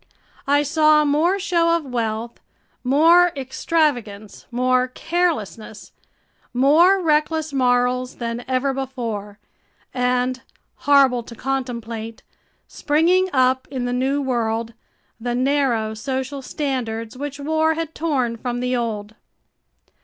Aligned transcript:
I 0.47 0.63
saw 0.63 1.05
more 1.05 1.37
show 1.37 1.77
of 1.77 1.85
wealth, 1.85 2.39
more 2.83 3.31
extravagance, 3.37 4.47
more 4.49 4.87
carelessness, 4.87 5.91
more 6.55 6.99
reckless 6.99 7.53
morals 7.53 8.15
than 8.15 8.43
ever 8.47 8.73
before, 8.73 9.37
and 9.93 10.41
horrible 10.77 11.21
to 11.21 11.35
contemplate 11.35 12.23
springing 12.67 13.29
up 13.31 13.67
in 13.69 13.85
the 13.85 13.93
new 13.93 14.23
world, 14.23 14.73
the 15.19 15.35
narrow 15.35 15.93
social 15.93 16.41
standards 16.41 17.15
which 17.15 17.39
war 17.39 17.75
had 17.75 17.93
torn 17.93 18.37
from 18.37 18.59
the 18.59 18.75
old. 18.75 19.13